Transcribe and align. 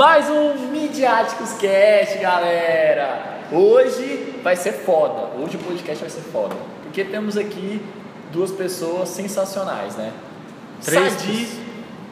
Mais 0.00 0.30
um 0.30 0.54
Midiáticos 0.70 1.52
Cast, 1.58 2.16
galera! 2.20 3.36
Hoje 3.52 4.34
vai 4.42 4.56
ser 4.56 4.72
foda. 4.72 5.28
Hoje 5.38 5.58
o 5.58 5.58
podcast 5.58 6.00
vai 6.00 6.08
ser 6.08 6.22
foda. 6.22 6.56
Porque 6.82 7.04
temos 7.04 7.36
aqui 7.36 7.82
duas 8.32 8.50
pessoas 8.50 9.10
sensacionais, 9.10 9.96
né? 9.96 10.10
Três 10.82 11.12
Sadi, 11.12 11.48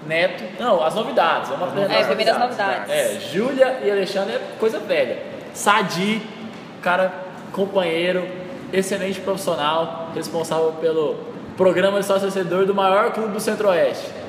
Neto. 0.07 0.45
Não, 0.61 0.85
as 0.85 0.95
novidades. 0.95 1.49
Vamos 1.49 1.69
apresentar 1.69 1.95
É, 1.95 2.01
as 2.01 2.07
primeiras 2.09 2.39
novidades. 2.39 2.79
novidades. 2.79 3.17
É, 3.17 3.21
Júlia 3.21 3.81
e 3.83 3.91
Alexandre 3.91 4.35
é 4.35 4.41
coisa 4.61 4.79
velha. 4.81 5.23
Sadi, 5.55 6.21
cara, 6.83 7.11
companheiro, 7.53 8.29
excelente 8.71 9.19
profissional, 9.19 10.11
responsável 10.15 10.73
pelo 10.73 11.17
programa 11.57 12.01
de 12.01 12.05
sócio-torcedor 12.05 12.67
do 12.67 12.75
maior 12.75 13.13
clube 13.15 13.33
do 13.33 13.41
Centro-Oeste. 13.41 14.28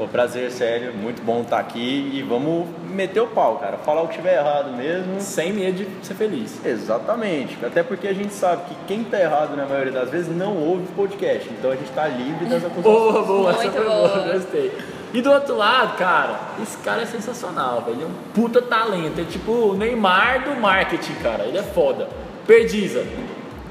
Pô, 0.00 0.08
prazer, 0.08 0.50
sério. 0.50 0.94
Muito 0.94 1.22
bom 1.22 1.42
estar 1.42 1.58
aqui 1.58 2.10
e 2.14 2.22
vamos 2.22 2.66
meter 2.88 3.20
o 3.20 3.26
pau, 3.26 3.58
cara. 3.58 3.76
Falar 3.76 4.00
o 4.00 4.08
que 4.08 4.14
tiver 4.14 4.38
errado 4.38 4.74
mesmo. 4.74 5.20
Sem 5.20 5.52
medo 5.52 5.84
de 5.84 6.06
ser 6.06 6.14
feliz. 6.14 6.58
Exatamente. 6.64 7.58
Até 7.62 7.82
porque 7.82 8.08
a 8.08 8.14
gente 8.14 8.32
sabe 8.32 8.62
que 8.64 8.74
quem 8.88 9.04
tá 9.04 9.20
errado 9.20 9.54
na 9.54 9.66
maioria 9.66 9.92
das 9.92 10.08
vezes 10.08 10.34
não 10.34 10.56
ouve 10.56 10.86
podcast. 10.96 11.50
Então 11.50 11.70
a 11.70 11.76
gente 11.76 11.90
tá 11.90 12.08
livre 12.08 12.46
das 12.46 12.64
acusações. 12.64 12.82
Boa, 13.12 13.22
boa, 13.24 13.50
essa 13.50 13.62
Muito 13.64 13.74
foi 13.74 13.84
boa, 13.84 14.08
boa. 14.08 14.32
gostei. 14.32 14.72
E 15.12 15.20
do 15.20 15.30
outro 15.30 15.54
lado, 15.54 15.98
cara, 15.98 16.40
esse 16.62 16.78
cara 16.78 17.02
é 17.02 17.06
sensacional, 17.06 17.82
velho. 17.82 17.96
Ele 17.98 18.04
é 18.04 18.06
um 18.06 18.32
puta 18.32 18.62
talento. 18.62 19.20
É 19.20 19.24
tipo 19.24 19.52
o 19.52 19.74
Neymar 19.74 20.44
do 20.44 20.58
marketing, 20.58 21.12
cara. 21.22 21.44
Ele 21.44 21.58
é 21.58 21.62
foda. 21.62 22.08
Perdiza. 22.46 23.04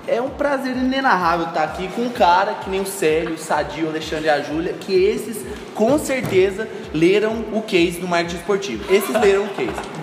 É 0.07 0.21
um 0.21 0.29
prazer 0.29 0.75
inenarrável 0.75 1.47
estar 1.47 1.63
aqui 1.63 1.87
com 1.89 2.01
um 2.01 2.09
cara 2.09 2.55
que 2.55 2.69
nem 2.69 2.81
o 2.81 2.85
Célio, 2.85 3.35
o 3.35 3.37
Sadio, 3.37 3.85
o 3.85 3.89
Alexandre 3.89 4.25
e 4.25 4.29
a 4.29 4.41
Júlia, 4.41 4.73
que 4.73 4.93
esses 4.93 5.45
com 5.75 5.97
certeza 5.99 6.67
leram 6.93 7.45
o 7.53 7.61
case 7.61 7.99
do 7.99 8.07
marketing 8.07 8.37
esportivo. 8.37 8.93
Esses 8.93 9.13
leram 9.21 9.45
o 9.45 9.49
case. 9.49 9.99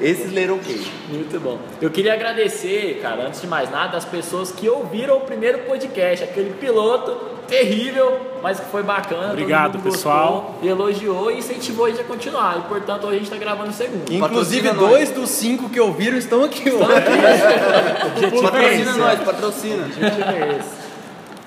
Esses 0.00 0.32
leram 0.32 0.56
o 0.56 0.58
case. 0.58 0.90
Muito 1.08 1.38
bom. 1.40 1.58
Eu 1.80 1.90
queria 1.90 2.14
agradecer, 2.14 3.00
cara, 3.00 3.26
antes 3.26 3.40
de 3.40 3.46
mais 3.46 3.70
nada, 3.70 3.96
as 3.96 4.04
pessoas 4.04 4.50
que 4.50 4.68
ouviram 4.68 5.18
o 5.18 5.20
primeiro 5.20 5.60
podcast, 5.60 6.24
aquele 6.24 6.50
piloto 6.54 7.33
terrível, 7.46 8.38
mas 8.42 8.58
que 8.60 8.66
foi 8.66 8.82
bacana. 8.82 9.28
Obrigado, 9.32 9.78
pessoal. 9.78 10.54
Gostou, 10.60 10.68
elogiou 10.70 11.30
e 11.30 11.38
incentivou 11.38 11.86
a 11.86 11.90
gente 11.90 12.00
a 12.00 12.04
continuar. 12.04 12.58
E 12.58 12.62
portanto, 12.62 13.04
hoje 13.06 13.16
a 13.16 13.18
gente 13.20 13.30
tá 13.30 13.36
gravando 13.36 13.70
o 13.70 13.72
segundo. 13.72 14.12
Inclusive, 14.12 14.68
Patrocina 14.68 14.88
dois 14.90 15.10
dos 15.10 15.30
cinco 15.30 15.68
que 15.68 15.80
ouviram 15.80 16.16
estão 16.18 16.44
aqui 16.44 16.70
hoje. 16.70 16.84
Patrocina 18.42 18.66
esse, 18.72 18.98
nós, 18.98 19.20
patrocina. 19.20 19.88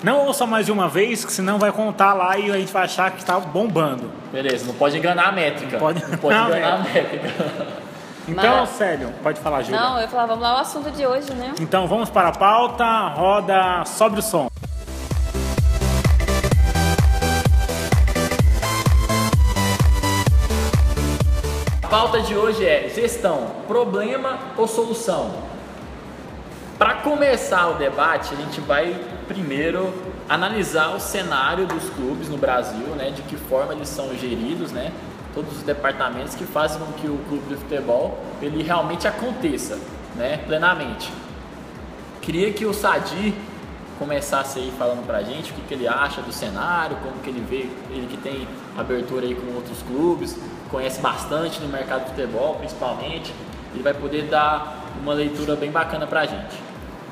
Não 0.02 0.26
ouça 0.26 0.46
mais 0.46 0.64
de 0.66 0.70
uma 0.72 0.88
vez, 0.88 1.24
que 1.24 1.32
senão 1.32 1.58
vai 1.58 1.72
contar 1.72 2.14
lá 2.14 2.38
e 2.38 2.50
a 2.52 2.56
gente 2.56 2.72
vai 2.72 2.84
achar 2.84 3.10
que 3.10 3.24
tá 3.24 3.38
bombando. 3.40 4.10
Beleza, 4.32 4.66
não 4.66 4.74
pode 4.74 4.96
enganar 4.96 5.28
a 5.28 5.32
métrica. 5.32 5.76
Pode 5.78 6.00
não 6.08 6.18
pode 6.18 6.36
enganar 6.36 6.74
a 6.74 6.78
métrica. 6.78 7.28
Então, 8.28 8.60
Mas- 8.60 8.68
Célio, 8.70 9.12
pode 9.22 9.40
falar, 9.40 9.62
Júlia. 9.62 9.80
Não, 9.80 9.96
eu 9.96 10.02
ia 10.02 10.08
falar, 10.08 10.26
vamos 10.26 10.42
lá 10.42 10.56
o 10.56 10.58
assunto 10.58 10.90
de 10.90 11.04
hoje, 11.06 11.32
né? 11.32 11.54
Então 11.60 11.86
vamos 11.88 12.10
para 12.10 12.28
a 12.28 12.32
pauta, 12.32 12.84
roda, 13.08 13.84
sobe 13.86 14.18
o 14.18 14.22
som. 14.22 14.48
Pauta 21.90 22.20
de 22.20 22.36
hoje 22.36 22.66
é 22.66 22.90
gestão, 22.94 23.50
problema 23.66 24.38
ou 24.58 24.68
solução? 24.68 25.32
Para 26.78 26.96
começar 26.96 27.68
o 27.68 27.74
debate, 27.74 28.34
a 28.34 28.36
gente 28.36 28.60
vai 28.60 28.94
primeiro 29.26 29.92
analisar 30.28 30.94
o 30.94 31.00
cenário 31.00 31.66
dos 31.66 31.88
clubes 31.90 32.28
no 32.28 32.36
Brasil, 32.36 32.88
né, 32.88 33.10
de 33.10 33.22
que 33.22 33.36
forma 33.36 33.72
eles 33.72 33.88
são 33.88 34.14
geridos, 34.14 34.70
né, 34.70 34.92
todos 35.34 35.56
os 35.56 35.62
departamentos 35.62 36.34
que 36.34 36.44
fazem 36.44 36.78
com 36.78 36.92
que 36.92 37.06
o 37.06 37.18
clube 37.26 37.48
de 37.48 37.56
futebol 37.56 38.18
ele 38.42 38.62
realmente 38.62 39.08
aconteça, 39.08 39.78
né, 40.14 40.40
plenamente. 40.46 41.10
Queria 42.20 42.52
que 42.52 42.66
o 42.66 42.74
Sadi 42.74 43.34
começasse 43.98 44.58
aí 44.58 44.72
falando 44.78 45.04
pra 45.06 45.22
gente 45.22 45.50
o 45.50 45.54
que, 45.54 45.62
que 45.62 45.74
ele 45.74 45.88
acha 45.88 46.20
do 46.20 46.32
cenário, 46.32 46.98
como 47.02 47.18
que 47.22 47.30
ele 47.30 47.44
vê, 47.48 47.68
ele 47.90 48.06
que 48.08 48.18
tem 48.18 48.46
abertura 48.76 49.24
aí 49.24 49.34
com 49.34 49.54
outros 49.54 49.82
clubes, 49.82 50.36
conhece 50.70 51.00
bastante 51.00 51.60
no 51.60 51.68
mercado 51.68 52.04
de 52.04 52.10
futebol, 52.10 52.56
principalmente, 52.56 53.32
ele 53.72 53.82
vai 53.82 53.94
poder 53.94 54.24
dar 54.24 54.84
uma 55.00 55.14
leitura 55.14 55.56
bem 55.56 55.70
bacana 55.70 56.06
pra 56.06 56.26
gente. 56.26 56.56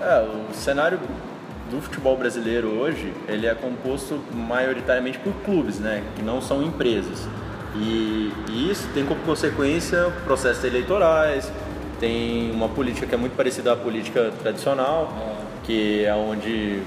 É, 0.01 0.27
o 0.51 0.55
cenário 0.55 1.01
do 1.71 1.81
futebol 1.81 2.17
brasileiro 2.17 2.69
hoje, 2.69 3.13
ele 3.29 3.47
é 3.47 3.55
composto 3.55 4.21
maioritariamente 4.33 5.19
por 5.19 5.33
clubes, 5.45 5.79
né, 5.79 6.03
que 6.15 6.23
não 6.23 6.41
são 6.41 6.63
empresas. 6.63 7.27
E, 7.75 8.33
e 8.51 8.71
isso 8.71 8.89
tem 8.95 9.05
como 9.05 9.21
consequência 9.23 10.11
processos 10.25 10.65
eleitorais, 10.65 11.51
tem 11.99 12.51
uma 12.51 12.69
política 12.69 13.07
que 13.07 13.15
é 13.15 13.19
muito 13.19 13.37
parecida 13.37 13.73
à 13.73 13.77
política 13.77 14.33
tradicional, 14.43 15.13
que 15.65 16.05
é 16.05 16.15
onde 16.15 16.83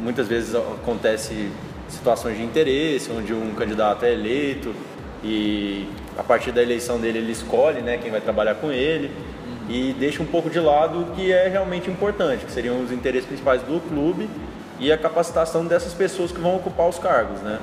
muitas 0.00 0.28
vezes 0.28 0.54
acontece 0.54 1.50
situações 1.88 2.36
de 2.36 2.42
interesse, 2.42 3.10
onde 3.10 3.32
um 3.32 3.54
candidato 3.54 4.04
é 4.04 4.12
eleito 4.12 4.74
e 5.24 5.88
a 6.18 6.22
partir 6.22 6.52
da 6.52 6.62
eleição 6.62 7.00
dele 7.00 7.18
ele 7.18 7.32
escolhe, 7.32 7.80
né, 7.80 7.96
quem 7.96 8.10
vai 8.10 8.20
trabalhar 8.20 8.56
com 8.56 8.70
ele 8.70 9.10
e 9.68 9.94
deixa 9.98 10.22
um 10.22 10.26
pouco 10.26 10.50
de 10.50 10.60
lado 10.60 11.00
o 11.00 11.16
que 11.16 11.32
é 11.32 11.48
realmente 11.48 11.90
importante, 11.90 12.44
que 12.44 12.52
seriam 12.52 12.82
os 12.82 12.92
interesses 12.92 13.26
principais 13.26 13.62
do 13.62 13.80
clube 13.88 14.28
e 14.78 14.92
a 14.92 14.98
capacitação 14.98 15.64
dessas 15.64 15.94
pessoas 15.94 16.30
que 16.30 16.38
vão 16.38 16.54
ocupar 16.56 16.88
os 16.88 16.98
cargos, 16.98 17.40
né? 17.40 17.58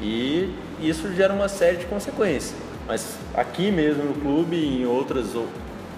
E 0.00 0.52
isso 0.80 1.14
gera 1.14 1.32
uma 1.32 1.48
série 1.48 1.76
de 1.76 1.86
consequências. 1.86 2.54
Mas 2.88 3.16
aqui 3.34 3.70
mesmo 3.70 4.02
no 4.04 4.14
clube 4.14 4.56
e 4.56 4.82
em 4.82 4.86
outras 4.86 5.28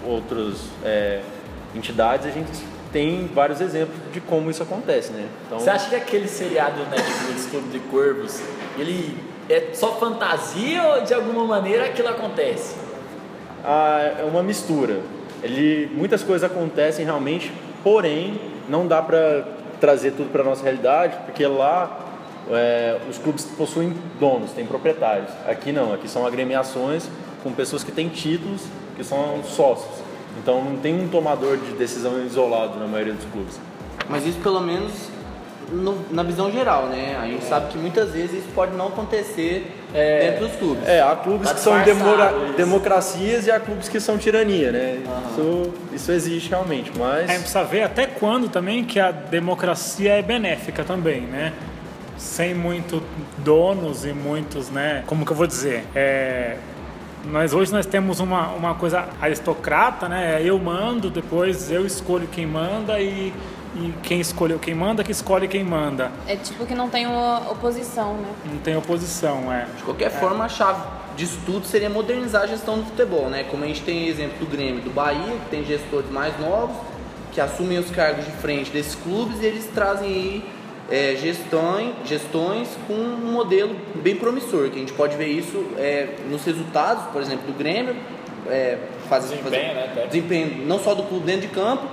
outras 0.05 0.59
é, 0.83 1.21
entidades 1.75 2.25
a 2.25 2.31
gente 2.31 2.49
tem 2.91 3.27
vários 3.27 3.61
exemplos 3.61 3.97
de 4.11 4.21
como 4.21 4.49
isso 4.49 4.63
acontece, 4.63 5.11
né? 5.11 5.27
Então, 5.45 5.59
Você 5.59 5.69
acha 5.69 5.89
que 5.89 5.95
aquele 5.95 6.27
seriado 6.27 6.79
do 6.83 7.49
Clube 7.49 7.69
de 7.69 7.79
Corvos, 7.79 8.41
ele 8.77 9.17
é 9.49 9.69
só 9.73 9.93
fantasia 9.93 10.83
ou 10.83 11.01
de 11.01 11.13
alguma 11.13 11.43
maneira 11.45 11.85
aquilo 11.85 12.07
acontece? 12.07 12.75
Ah, 13.63 14.13
é 14.19 14.23
uma 14.23 14.43
mistura. 14.43 15.01
Ele, 15.41 15.89
muitas 15.93 16.23
coisas 16.23 16.49
acontecem 16.49 17.03
realmente, 17.03 17.51
porém 17.83 18.39
não 18.69 18.87
dá 18.87 19.01
para 19.01 19.45
trazer 19.79 20.11
tudo 20.11 20.31
para 20.31 20.43
nossa 20.43 20.63
realidade, 20.63 21.17
porque 21.25 21.45
lá 21.47 22.05
é, 22.49 22.99
os 23.09 23.17
clubes 23.17 23.45
possuem 23.57 23.93
donos, 24.19 24.51
têm 24.51 24.65
proprietários. 24.65 25.31
Aqui 25.47 25.71
não, 25.71 25.93
aqui 25.93 26.07
são 26.07 26.25
agremiações 26.25 27.09
com 27.43 27.51
pessoas 27.51 27.83
que 27.83 27.91
têm 27.91 28.09
títulos, 28.09 28.63
que 28.95 29.03
são 29.03 29.41
sócios. 29.43 30.03
Então 30.41 30.63
não 30.63 30.77
tem 30.77 30.93
um 31.01 31.07
tomador 31.07 31.57
de 31.57 31.71
decisão 31.73 32.23
isolado 32.23 32.77
na 32.77 32.85
maioria 32.85 33.13
dos 33.13 33.25
clubes. 33.25 33.59
Mas 34.07 34.25
isso 34.25 34.39
pelo 34.39 34.61
menos 34.61 35.09
no- 35.71 36.05
na 36.11 36.23
visão 36.23 36.51
geral, 36.51 36.87
né? 36.87 37.17
A 37.21 37.25
gente 37.25 37.45
sabe 37.45 37.71
que 37.71 37.77
muitas 37.77 38.11
vezes 38.11 38.39
isso 38.39 38.47
pode 38.55 38.75
não 38.75 38.87
acontecer 38.87 39.75
dentro 39.93 40.47
dos 40.47 40.55
clubes. 40.57 40.87
É, 40.87 41.01
há 41.01 41.15
clubes 41.15 41.47
Tá 41.49 41.55
que 41.55 41.61
são 41.61 41.81
demora- 41.83 42.33
democracias 42.55 43.47
e 43.47 43.51
há 43.51 43.59
clubes 43.59 43.87
que 43.89 43.99
são 43.99 44.17
tirania, 44.17 44.71
né? 44.71 44.99
Isso, 45.31 45.73
isso 45.93 46.11
existe 46.11 46.49
realmente, 46.49 46.91
mas... 46.97 47.23
A 47.29 47.33
gente 47.33 47.39
precisa 47.41 47.63
ver 47.63 47.83
até 47.83 48.05
quando 48.05 48.49
também 48.49 48.83
que 48.83 48.99
a 48.99 49.11
democracia 49.11 50.13
é 50.13 50.21
benéfica 50.21 50.83
também, 50.83 51.21
né? 51.21 51.53
Sem 52.17 52.53
muito 52.53 53.01
donos 53.37 54.05
e 54.05 54.11
muitos, 54.13 54.69
né? 54.69 55.03
Como 55.07 55.25
que 55.25 55.31
eu 55.31 55.35
vou 55.35 55.47
dizer? 55.47 55.85
É, 55.95 56.57
nós 57.25 57.53
hoje 57.53 57.71
nós 57.71 57.85
temos 57.85 58.19
uma, 58.19 58.49
uma 58.49 58.75
coisa 58.75 59.05
aristocrata, 59.21 60.07
né? 60.09 60.41
Eu 60.43 60.57
mando, 60.59 61.09
depois 61.09 61.71
eu 61.71 61.85
escolho 61.85 62.27
quem 62.27 62.45
manda 62.45 62.99
e, 62.99 63.33
e 63.75 63.93
quem 64.03 64.19
escolheu 64.19 64.57
quem 64.59 64.73
manda 64.73 65.03
que 65.03 65.11
escolhe 65.11 65.47
quem 65.47 65.63
manda. 65.63 66.11
É 66.27 66.35
tipo 66.35 66.65
que 66.65 66.73
não 66.73 66.89
tem 66.89 67.05
oposição, 67.51 68.13
né? 68.15 68.27
Não 68.45 68.57
tem 68.59 68.75
oposição, 68.75 69.51
é. 69.51 69.65
De 69.77 69.83
qualquer 69.83 70.09
forma, 70.11 70.45
a 70.45 70.49
chave 70.49 70.81
disso 71.15 71.37
tudo 71.45 71.65
seria 71.65 71.89
modernizar 71.89 72.43
a 72.43 72.47
gestão 72.47 72.77
do 72.79 72.85
futebol, 72.85 73.29
né? 73.29 73.45
Como 73.49 73.63
a 73.63 73.67
gente 73.67 73.81
tem 73.81 74.07
exemplo 74.07 74.37
do 74.39 74.45
Grêmio 74.45 74.81
do 74.81 74.89
Bahia, 74.89 75.19
que 75.43 75.49
tem 75.49 75.63
gestores 75.65 76.09
mais 76.09 76.37
novos, 76.39 76.75
que 77.31 77.39
assumem 77.41 77.77
os 77.77 77.91
cargos 77.91 78.25
de 78.25 78.31
frente 78.31 78.71
desses 78.71 78.95
clubes 78.95 79.39
e 79.41 79.45
eles 79.45 79.65
trazem 79.73 80.07
aí 80.07 80.45
é, 80.89 81.15
gestões, 81.15 81.93
gestões 82.05 82.69
com 82.87 82.93
um 82.93 83.31
modelo 83.31 83.75
bem 83.95 84.15
promissor, 84.15 84.69
que 84.69 84.77
a 84.77 84.79
gente 84.79 84.93
pode 84.93 85.15
ver 85.15 85.27
isso 85.27 85.63
é, 85.77 86.15
nos 86.29 86.43
resultados, 86.43 87.03
por 87.13 87.21
exemplo, 87.21 87.45
do 87.45 87.55
Grêmio, 87.55 87.95
é, 88.47 88.77
faz, 89.07 89.25
Desempenho, 89.25 89.43
fazer- 89.43 89.57
né, 89.73 90.05
desempenho 90.09 90.65
não 90.65 90.79
só 90.79 90.95
do 90.95 91.03
clube 91.03 91.25
dentro 91.25 91.41
de 91.41 91.47
campo, 91.49 91.83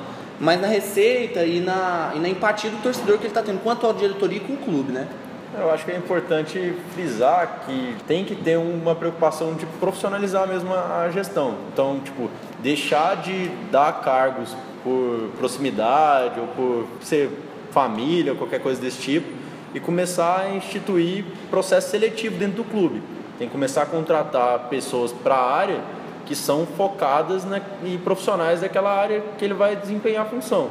mas 0.40 0.60
na 0.60 0.66
receita 0.66 1.44
e 1.44 1.60
na, 1.60 2.12
e 2.14 2.18
na 2.18 2.28
empatia 2.28 2.70
do 2.70 2.82
torcedor 2.82 3.16
que 3.16 3.24
ele 3.24 3.28
está 3.28 3.42
tendo, 3.42 3.62
quanto 3.62 3.86
à 3.86 3.92
diretoria 3.92 4.38
e 4.38 4.40
com 4.40 4.54
o 4.54 4.56
clube, 4.56 4.92
né? 4.92 5.06
Eu 5.58 5.70
acho 5.70 5.84
que 5.84 5.90
é 5.90 5.96
importante 5.96 6.74
frisar 6.92 7.62
que 7.64 7.96
tem 8.06 8.24
que 8.24 8.34
ter 8.34 8.58
uma 8.58 8.94
preocupação 8.94 9.54
de 9.54 9.64
profissionalizar 9.80 10.46
mesmo 10.46 10.74
a 10.74 11.04
a 11.04 11.10
gestão. 11.10 11.54
Então, 11.72 12.00
tipo, 12.04 12.28
deixar 12.60 13.16
de 13.16 13.48
dar 13.70 14.00
cargos 14.02 14.54
por 14.84 15.30
proximidade 15.38 16.38
ou 16.38 16.46
por 16.48 16.86
ser 17.00 17.30
família 17.70 18.34
qualquer 18.34 18.60
coisa 18.60 18.80
desse 18.80 18.98
tipo 19.00 19.28
e 19.74 19.80
começar 19.80 20.40
a 20.40 20.54
instituir 20.54 21.24
processo 21.50 21.90
seletivo 21.90 22.36
dentro 22.36 22.62
do 22.62 22.64
clube. 22.64 23.02
Tem 23.38 23.48
que 23.48 23.52
começar 23.52 23.82
a 23.82 23.86
contratar 23.86 24.68
pessoas 24.68 25.12
para 25.12 25.34
a 25.34 25.54
área 25.54 25.80
que 26.26 26.34
são 26.34 26.66
focadas 26.66 27.44
na, 27.44 27.60
profissionais 28.04 28.60
daquela 28.60 28.92
área 28.92 29.22
que 29.38 29.44
ele 29.44 29.54
vai 29.54 29.76
desempenhar 29.76 30.26
a 30.26 30.28
função. 30.28 30.70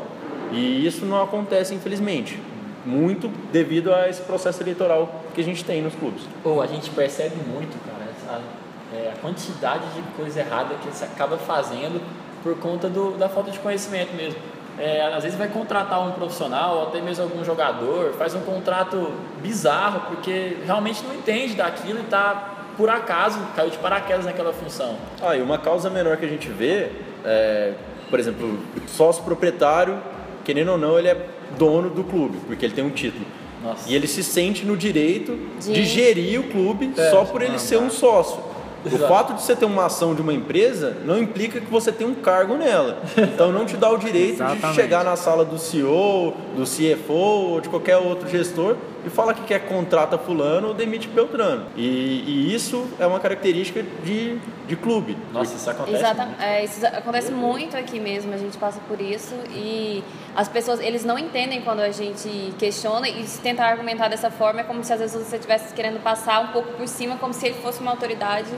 E 0.52 0.86
isso 0.86 1.06
não 1.06 1.24
acontece, 1.24 1.74
infelizmente, 1.74 2.40
muito 2.86 3.30
devido 3.52 3.94
a 3.94 4.08
esse 4.08 4.22
processo 4.22 4.62
eleitoral 4.62 5.24
que 5.34 5.42
a 5.42 5.44
gente 5.44 5.64
tem 5.64 5.82
nos 5.82 5.96
clubes. 5.96 6.24
Ou 6.44 6.62
a 6.62 6.68
gente 6.68 6.90
percebe 6.92 7.36
muito, 7.48 7.76
cara, 7.86 8.12
essa, 8.12 8.42
é, 8.94 9.14
a 9.14 9.22
quantidade 9.22 9.86
de 9.96 10.02
coisa 10.16 10.42
errada 10.42 10.76
que 10.76 10.88
você 10.88 11.06
acaba 11.06 11.38
fazendo 11.38 12.02
por 12.44 12.56
conta 12.60 12.88
do, 12.88 13.18
da 13.18 13.28
falta 13.28 13.50
de 13.50 13.58
conhecimento 13.58 14.14
mesmo. 14.14 14.40
É, 14.78 15.02
às 15.14 15.24
vezes 15.24 15.38
vai 15.38 15.48
contratar 15.48 16.06
um 16.06 16.12
profissional, 16.12 16.76
ou 16.76 16.84
até 16.90 17.00
mesmo 17.00 17.24
algum 17.24 17.44
jogador, 17.46 18.14
faz 18.14 18.36
um 18.36 18.42
contrato 18.42 19.14
bizarro 19.42 20.02
porque 20.10 20.58
realmente 20.66 21.02
não 21.04 21.16
entende 21.16 21.56
daquilo 21.56 22.00
e 22.00 22.02
está 22.04 22.55
por 22.78 22.90
acaso 22.90 23.40
caiu 23.56 23.70
de 23.70 23.78
paraquedas 23.78 24.26
naquela 24.26 24.54
função. 24.54 24.96
Ah, 25.22 25.36
e 25.36 25.42
uma 25.42 25.58
causa 25.58 25.90
menor 25.90 26.18
que 26.18 26.26
a 26.26 26.30
gente 26.30 26.48
vê 26.50 26.90
é, 27.24 27.74
por 28.10 28.20
exemplo, 28.20 28.60
sócio 28.88 29.24
proprietário, 29.24 29.98
querendo 30.44 30.72
ou 30.72 30.78
não, 30.78 30.98
ele 30.98 31.08
é 31.08 31.18
dono 31.58 31.90
do 31.90 32.04
clube, 32.04 32.38
porque 32.48 32.66
ele 32.66 32.74
tem 32.74 32.84
um 32.84 32.90
título. 32.90 33.26
Nossa. 33.64 33.90
E 33.90 33.96
ele 33.96 34.06
se 34.08 34.24
sente 34.24 34.64
no 34.66 34.78
direito 34.78 35.38
de, 35.60 35.74
De- 35.74 35.86
gerir 35.86 36.40
o 36.40 36.44
clube 36.44 36.94
só 37.10 37.26
por 37.26 37.42
ele 37.42 37.58
ser 37.58 37.78
um 37.78 37.90
sócio. 37.90 38.40
O 38.84 38.88
Exato. 38.88 39.08
fato 39.08 39.34
de 39.34 39.42
você 39.42 39.56
ter 39.56 39.66
uma 39.66 39.88
ação 39.88 40.14
de 40.14 40.22
uma 40.22 40.32
empresa 40.32 40.96
não 41.04 41.18
implica 41.18 41.60
que 41.60 41.66
você 41.72 41.92
tem 41.92 42.06
um 42.06 42.14
cargo 42.14 42.56
nela. 42.56 43.00
Então 43.18 43.52
não 43.52 43.66
te 43.66 43.76
dá 43.76 43.90
o 43.90 43.98
direito 43.98 44.44
de 44.44 44.74
chegar 44.76 45.04
na 45.04 45.16
sala 45.16 45.44
do 45.44 45.58
CEO, 45.58 46.36
do 46.56 46.64
CFO 46.66 47.14
ou 47.14 47.62
de 47.62 47.68
qualquer 47.70 47.98
outro 47.98 48.30
gestor 48.30 48.76
e 49.06 49.10
falar 49.10 49.34
que 49.36 49.44
quer 49.44 49.68
contrata 49.68 50.18
fulano 50.18 50.70
ou 50.70 50.74
demite 50.74 51.08
Beltrano. 51.08 51.68
E, 51.76 52.24
e 52.26 52.56
isso 52.56 52.88
é 53.00 53.06
uma 53.06 53.20
característica 53.20 53.84
de, 54.04 54.38
de 54.68 54.76
clube. 54.76 55.16
Nossa, 55.32 55.56
isso 55.56 55.70
acontece. 55.70 55.98
Exata, 55.98 56.26
muito. 56.26 56.42
é, 56.42 56.66
isso 56.66 56.86
acontece 56.86 57.32
muito 57.32 57.78
aqui 57.78 58.00
mesmo, 58.00 58.34
a 58.34 58.38
gente 58.38 58.58
passa 58.58 58.80
por 58.88 59.00
isso 59.00 59.36
e 59.52 60.04
as 60.36 60.48
pessoas, 60.48 60.80
eles 60.80 61.06
não 61.06 61.20
entendem 61.20 61.62
quando 61.62 61.82
a 61.82 61.92
gente 61.92 62.54
questiona 62.58 63.08
e 63.08 63.26
se 63.28 63.40
tenta 63.40 63.64
argumentar 63.64 64.08
dessa 64.08 64.32
forma, 64.32 64.62
é 64.62 64.64
como 64.64 64.84
se 64.84 64.92
às 64.92 65.00
vezes 65.00 65.16
você 65.16 65.36
estivesse 65.36 65.74
querendo 65.74 66.02
passar 66.02 66.40
um 66.42 66.48
pouco 66.48 66.74
por 66.74 66.88
cima, 66.88 67.18
como 67.18 67.34
se 67.34 67.46
ele 67.46 67.56
fosse 67.56 67.82
uma 67.82 67.92
autoridade 67.92 68.50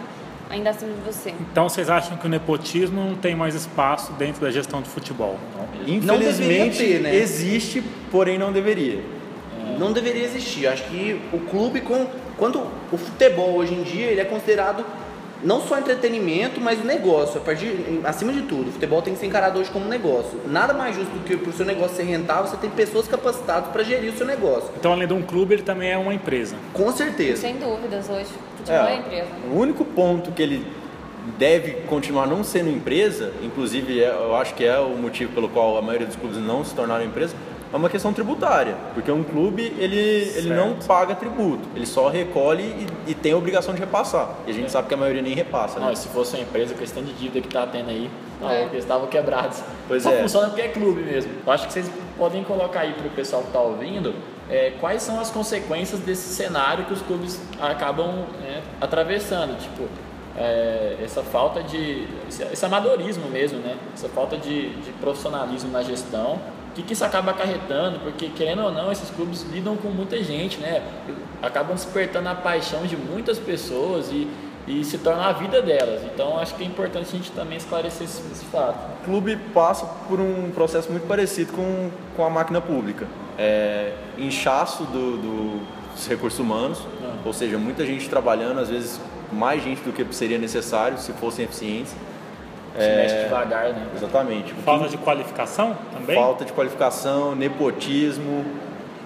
ainda 0.50 0.70
acima 0.70 0.94
de 0.94 1.02
você. 1.02 1.34
Então 1.52 1.68
vocês 1.68 1.90
acham 1.90 2.16
que 2.16 2.26
o 2.26 2.30
nepotismo 2.30 3.04
não 3.04 3.16
tem 3.16 3.36
mais 3.36 3.54
espaço 3.54 4.14
dentro 4.14 4.42
da 4.42 4.50
gestão 4.50 4.82
do 4.82 4.88
futebol? 4.88 5.38
Infelizmente 5.86 6.78
deveria 6.78 7.00
ter, 7.00 7.00
né? 7.02 7.16
existe, 7.16 7.84
porém 8.10 8.38
não 8.38 8.54
deveria. 8.54 9.17
Não 9.78 9.92
deveria 9.92 10.24
existir. 10.24 10.68
Acho 10.68 10.84
que 10.86 11.19
o 11.34 11.40
clube, 11.40 11.81
com, 11.81 12.08
quando 12.38 12.62
o 12.92 12.98
futebol 12.98 13.56
hoje 13.56 13.74
em 13.74 13.84
dia, 13.84 14.06
ele 14.08 14.22
é 14.22 14.25
considerado 14.25 14.84
não 15.44 15.62
só 15.62 15.78
entretenimento, 15.78 16.60
mas 16.60 16.84
negócio. 16.84 17.40
A 17.40 17.44
partir, 17.44 18.02
acima 18.04 18.34
de 18.34 18.42
tudo, 18.42 18.69
o 18.69 18.72
futebol 18.72 19.02
tem 19.04 19.14
que 19.14 19.19
ser 19.19 19.28
encarado 19.28 19.60
hoje 19.60 19.69
como 19.69 19.86
negócio. 19.86 20.40
Nada 20.48 20.74
mais 20.74 20.96
justo 20.96 21.12
do 21.12 21.24
que 21.24 21.38
para 21.38 21.50
o 21.50 21.54
seu 21.54 21.66
negócio 21.66 21.96
ser 21.96 22.04
rentável, 22.04 22.48
você 22.48 22.58
tem 22.58 22.69
pessoas 22.72 23.08
capacitadas 23.08 23.69
para 23.72 23.84
gerir 23.84 24.12
o 24.12 24.18
seu 24.18 24.25
negócio. 24.25 24.69
Então, 24.80 24.92
além 24.92 25.08
de 25.08 25.14
um 25.14 25.22
clube, 25.22 25.54
ele 25.54 25.62
também 25.64 25.92
é 25.92 25.98
uma 25.98 26.14
empresa. 26.14 26.56
Com 26.74 26.92
certeza. 26.92 27.42
Sem 27.42 27.58
dúvidas, 27.58 28.10
hoje, 28.10 28.30
futebol 28.58 28.88
é, 28.88 28.96
empresa. 28.96 29.28
O 29.52 29.58
único 29.60 29.86
ponto 29.86 30.31
que 30.31 30.42
ele 30.42 30.66
deve 31.38 31.72
continuar 31.88 32.25
não 32.25 32.44
sendo 32.44 32.69
empresa, 32.69 33.31
inclusive 33.44 34.02
é- 34.02 34.08
eu 34.08 34.36
acho 34.36 34.56
que 34.56 34.66
é 34.66 34.80
o 34.80 34.98
motivo 34.98 35.34
pelo 35.34 35.50
qual 35.50 35.78
a 35.78 35.81
maioria 35.81 36.08
dos 36.08 36.16
clubes 36.16 36.38
não 36.40 36.64
se 36.66 36.74
tornaram 36.74 37.04
empresa, 37.06 37.36
é 37.72 37.75
uma 37.75 37.90
questão 37.90 38.14
tributária. 38.14 38.75
Porque 38.94 39.12
um 39.12 39.24
clube, 39.24 39.74
ele, 39.78 39.98
ele 40.36 40.54
não 40.54 40.75
paga 40.75 41.16
tributo, 41.16 41.68
ele 41.75 41.86
só 41.86 42.08
recolhe 42.10 42.64
e, 42.64 43.12
e 43.12 43.14
tem 43.14 43.34
a 43.34 43.38
obrigação 43.38 43.74
de 43.74 43.80
repassar. 43.80 44.30
E 44.46 44.52
a 44.52 44.54
gente 44.54 44.72
sabe 44.72 44.88
que 44.88 44.94
a 44.94 44.98
maioria 44.98 45.22
nem 45.22 45.34
repassa, 45.34 45.80
Não, 45.80 45.90
né? 45.90 45.96
se 45.96 46.08
fosse 46.10 46.36
uma 46.36 46.44
empresa, 46.44 46.74
a 46.74 46.78
questão 46.78 47.04
de 47.04 47.14
dívida 47.14 47.42
que 47.42 47.48
tá 47.48 47.66
tendo 47.68 47.90
aí, 47.90 48.10
não, 48.42 48.50
É. 48.50 48.64
eles 48.64 48.84
estavam 48.84 49.08
quebrados. 49.08 49.62
Pois 49.88 50.04
Só 50.04 50.12
é. 50.12 50.22
funciona 50.22 50.48
porque 50.48 50.62
é 50.62 50.68
clube 50.69 51.02
mesmo. 51.02 51.31
Eu 51.46 51.52
acho 51.54 51.68
que 51.68 51.74
vocês 51.74 51.90
podem 52.18 52.44
colocar 52.44 52.81
aí 52.81 52.94
pro 52.94 53.10
pessoal 53.10 53.44
que 53.44 53.52
tá 53.52 53.60
ouvindo 53.60 54.14
é, 54.50 54.72
quais 54.80 55.02
são 55.02 55.19
as 55.19 55.30
consequências 55.30 56.00
desse 56.00 56.34
cenário 56.34 56.86
que 56.86 56.94
os 56.94 57.02
clubes 57.02 57.42
acabam 57.60 58.25
né, 58.42 58.62
atravessando. 58.80 59.58
Tipo, 59.60 59.88
é, 60.38 60.98
essa 61.04 61.22
falta 61.24 61.62
de. 61.64 62.08
Esse, 62.30 62.44
esse 62.44 62.66
amadorismo 62.66 63.28
mesmo, 63.30 63.60
né? 63.60 63.75
Essa 63.94 64.08
falta 64.08 64.38
de, 64.38 64.69
de 64.75 64.92
profissionalismo 65.02 65.72
na 65.72 65.81
gestão. 65.81 66.40
O 66.78 66.80
que, 66.80 66.84
que 66.90 66.94
isso 66.94 67.04
acaba 67.04 67.32
acarretando? 67.32 68.00
Porque, 68.02 68.30
querendo 68.30 68.62
ou 68.62 68.72
não, 68.72 68.92
esses 68.92 69.10
clubes 69.10 69.42
lidam 69.52 69.76
com 69.76 69.88
muita 69.88 70.22
gente, 70.24 70.60
né? 70.60 70.84
Acabam 71.42 71.74
despertando 71.74 72.30
a 72.30 72.36
paixão 72.36 72.86
de 72.86 72.96
muitas 72.96 73.40
pessoas 73.40 74.12
e, 74.12 74.28
e 74.68 74.84
se 74.84 75.00
torna 75.00 75.26
a 75.26 75.32
vida 75.32 75.60
delas. 75.60 76.04
Então, 76.04 76.38
acho 76.38 76.54
que 76.54 76.62
é 76.64 76.68
importante 76.68 77.08
a 77.12 77.18
gente 77.18 77.32
também 77.32 77.58
esclarecer 77.58 78.04
esse, 78.06 78.22
esse 78.32 78.46
fato. 78.46 78.78
O 79.02 79.06
clube 79.06 79.38
passa 79.56 79.88
por 80.08 80.20
um 80.20 80.52
processo 80.52 80.92
muito 80.92 81.08
parecido 81.08 81.52
com, 81.54 81.90
com 82.16 82.24
a 82.24 82.30
máquina 82.30 82.62
pública. 82.62 83.08
É, 83.40 83.94
inchaço 84.16 84.84
do, 84.84 85.18
do- 85.18 85.78
dos 85.96 86.06
recursos 86.08 86.40
humanos, 86.40 86.80
ou 87.26 87.34
seja, 87.34 87.58
muita 87.58 87.84
gente 87.88 88.08
trabalhando, 88.08 88.60
às 88.60 88.70
vezes 88.70 89.02
mais 89.34 89.64
gente 89.64 89.82
do 89.82 89.92
que 89.92 90.06
seria 90.14 90.38
necessário 90.38 91.00
se 91.00 91.12
fossem 91.14 91.44
eficientes. 91.46 91.96
Se 92.84 92.96
mexe 92.96 93.24
devagar, 93.24 93.74
né? 93.74 93.88
Exatamente. 93.96 94.54
Falta 94.66 94.88
de 94.88 94.98
qualificação 94.98 95.76
também? 95.94 96.16
Falta 96.16 96.46
de 96.46 96.54
qualificação, 96.54 97.36
nepotismo. 97.36 98.46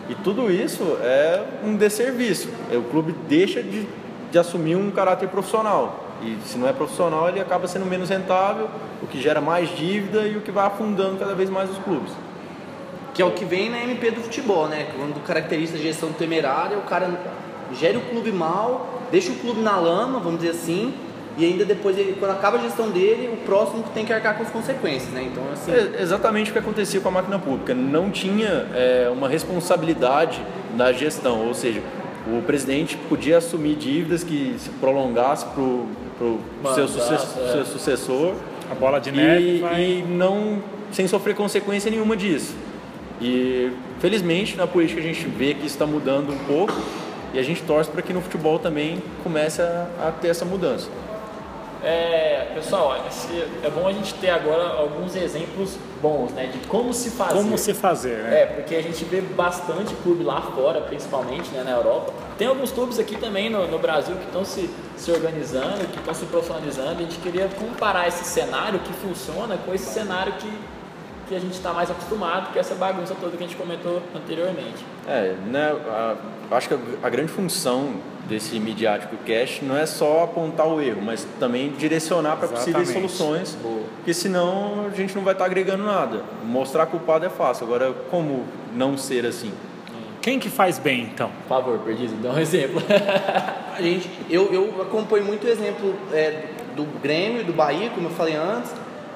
E 0.10 0.16
tudo 0.16 0.52
isso 0.52 0.98
é 1.02 1.44
um 1.64 1.76
desserviço. 1.76 2.50
É, 2.72 2.78
O 2.78 2.84
clube 2.84 3.16
deixa 3.30 3.64
de, 3.64 3.88
de 4.32 4.38
assumir 4.38 4.76
um 4.76 4.92
caráter 4.92 5.30
profissional. 5.30 6.06
E 6.22 6.38
se 6.46 6.58
não 6.58 6.68
é 6.68 6.74
profissional, 6.74 7.30
ele 7.30 7.40
acaba 7.40 7.68
sendo 7.68 7.86
menos 7.86 8.10
rentável, 8.10 8.70
o 9.02 9.08
que 9.08 9.20
gera 9.20 9.42
mais 9.42 9.70
dívida 9.76 10.28
e 10.28 10.38
o 10.38 10.42
que 10.42 10.52
vai 10.52 10.68
afundando 10.68 11.18
cada 11.18 11.34
vez 11.34 11.50
mais 11.50 11.70
os 11.70 11.78
clubes. 11.80 12.12
Que 13.14 13.22
é 13.22 13.26
o 13.26 13.32
que 13.32 13.44
vem 13.44 13.70
na 13.70 13.82
MP 13.84 14.12
do 14.12 14.22
futebol, 14.22 14.68
né? 14.68 14.88
Quando 14.96 15.22
caracteriza 15.26 15.78
a 15.78 15.80
gestão 15.80 16.12
temerária, 16.14 16.78
o 16.78 16.82
cara 16.84 17.10
gere 17.74 17.98
o 17.98 18.02
clube 18.02 18.32
mal, 18.32 19.02
deixa 19.12 19.32
o 19.32 19.36
clube 19.36 19.62
na 19.62 19.78
lama, 19.78 20.20
vamos 20.20 20.42
dizer 20.42 20.52
assim, 20.52 20.94
e 21.38 21.46
ainda 21.46 21.64
depois, 21.66 21.98
ele, 21.98 22.16
quando 22.20 22.32
acaba 22.32 22.58
a 22.58 22.62
gestão 22.62 22.90
dele, 22.92 23.30
o 23.34 23.38
próximo 23.46 23.84
tem 23.94 24.06
que 24.06 24.12
arcar 24.12 24.36
com 24.38 24.44
as 24.44 24.50
consequências, 24.50 25.12
né? 25.14 25.24
Então, 25.32 25.44
assim, 25.54 25.72
É 25.72 26.02
exatamente 26.02 26.50
o 26.50 26.54
que 26.54 26.60
acontecia 26.60 27.00
com 27.00 27.08
a 27.08 27.12
máquina 27.12 27.40
pública. 27.40 27.74
Não 27.74 28.10
tinha 28.12 28.68
é, 28.74 29.10
uma 29.12 29.30
responsabilidade 29.30 30.42
na 30.76 30.92
gestão, 30.92 31.48
ou 31.48 31.54
seja, 31.54 31.82
o 32.28 32.42
presidente 32.44 32.98
podia 33.10 33.38
assumir 33.38 33.76
dívidas 33.76 34.24
que 34.24 34.56
se 34.60 34.70
prolongasse 34.72 35.46
para 35.46 35.62
o 35.62 35.88
seu, 36.20 36.40
Mandato, 36.62 36.88
suce- 36.90 37.40
é. 37.40 37.52
seu 37.54 37.66
sucessor 37.66 38.34
A 38.70 38.76
bola 38.76 39.00
de 39.00 39.12
neve 39.12 39.58
e, 39.58 39.60
vai... 39.60 39.82
e 39.82 40.04
não 40.08 40.62
sem 40.92 41.08
sofrer 41.08 41.34
consequência 41.36 41.90
nenhuma 41.90 42.16
disso. 42.16 42.54
E 43.20 43.72
felizmente 44.00 44.56
na 44.58 44.68
política 44.68 45.00
a 45.00 45.04
gente 45.04 45.26
vê 45.28 45.54
que 45.54 45.60
isso 45.66 45.76
está 45.76 45.86
mudando 45.86 46.32
um 46.32 46.38
pouco 46.46 46.74
e 47.34 47.40
a 47.40 47.44
gente 47.44 47.62
torce 47.64 47.90
para 47.90 48.02
que 48.02 48.12
no 48.14 48.22
futebol 48.22 48.60
também 48.60 49.02
comece 49.24 49.62
a, 49.62 49.88
a 50.08 50.12
ter 50.12 50.28
essa 50.30 50.44
mudança. 50.46 50.90
É, 51.84 52.52
pessoal, 52.54 52.96
é 52.96 53.70
bom 53.72 53.88
a 53.88 53.92
gente 53.92 54.14
ter 54.16 54.30
agora 54.30 54.68
alguns 54.78 55.16
exemplos 55.16 55.78
bons, 56.00 56.32
né? 56.32 56.46
De 56.46 56.60
como 56.68 56.94
se 56.94 57.10
fazer. 57.10 57.34
Como 57.34 57.58
se 57.58 57.74
fazer, 57.74 58.18
né? 58.18 58.42
É, 58.42 58.46
porque 58.46 58.76
a 58.76 58.84
gente 58.84 59.04
vê 59.06 59.20
bastante 59.20 59.96
clube 59.96 60.24
lá 60.24 60.42
fora, 60.42 60.82
principalmente 60.82 61.50
né, 61.50 61.64
na 61.64 61.72
Europa. 61.72 62.14
Tem 62.38 62.48
alguns 62.48 62.72
clubes 62.72 63.00
aqui 63.00 63.16
também 63.16 63.50
no, 63.50 63.68
no 63.68 63.80
Brasil 63.80 64.16
que 64.16 64.26
estão 64.26 64.46
se, 64.46 64.70
se 64.96 65.12
organizando, 65.12 65.88
que 65.92 65.98
estão 65.98 66.14
se 66.14 66.26
profissionalizando. 66.26 66.92
A 66.92 67.04
gente 67.04 67.18
queria 67.18 67.48
comparar 67.48 68.08
esse 68.08 68.26
cenário 68.26 68.80
que 68.80 68.94
funciona 68.94 69.58
com 69.58 69.74
esse 69.74 69.86
cenário 69.86 70.34
que, 70.34 70.52
que 71.32 71.36
a 71.38 71.40
gente 71.40 71.54
está 71.54 71.72
mais 71.72 71.90
acostumado, 71.90 72.52
que 72.52 72.58
é 72.58 72.62
essa 72.62 72.76
bagunça 72.76 73.16
toda 73.20 73.38
que 73.38 73.44
a 73.44 73.48
gente 73.48 73.56
comentou 73.56 74.02
anteriormente. 74.14 74.86
É, 75.08 75.34
né, 75.48 75.74
a- 75.90 76.16
acho 76.58 76.68
que 76.68 76.74
a, 76.74 76.78
a 77.04 77.10
grande 77.10 77.32
função 77.32 77.94
desse 78.28 78.60
midiático 78.60 79.16
cash 79.26 79.62
não 79.62 79.78
é 79.78 79.86
só 79.86 80.24
apontar 80.26 80.68
o 80.68 80.82
erro, 80.82 81.02
mas 81.02 81.26
também 81.40 81.70
direcionar 81.72 82.36
para 82.36 82.50
possíveis 82.50 82.90
soluções, 82.90 83.58
porque 83.62 84.14
senão 84.14 84.88
a 84.92 84.96
gente 84.96 85.16
não 85.16 85.24
vai 85.24 85.34
estar 85.34 85.46
agregando 85.46 85.84
nada. 85.86 86.22
Mostrar 86.44 86.86
culpado 86.88 87.26
é 87.26 87.30
fácil, 87.30 87.66
agora 87.66 87.94
como 88.10 88.44
não 88.76 88.98
ser 88.98 89.26
assim? 89.26 89.54
Quem 90.22 90.38
que 90.38 90.50
faz 90.50 90.78
bem, 90.78 91.04
então? 91.14 91.30
Por 91.44 91.50
favor, 91.50 91.80
Perdido, 91.80 92.22
dá 92.22 92.32
um 92.32 92.40
exemplo. 92.40 92.82
a 93.76 93.82
gente, 93.82 94.10
eu, 94.30 94.54
eu 94.54 94.82
acompanho 94.82 95.24
muito 95.26 95.48
o 95.48 95.50
exemplo 95.50 95.96
é, 96.12 96.44
do 96.76 96.84
Grêmio, 97.02 97.44
do 97.46 97.54
Bahia, 97.54 97.90
como 97.90 98.08
eu 98.08 98.12
falei 98.12 98.36
antes. 98.36 98.72